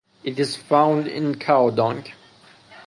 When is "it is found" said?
0.23-1.07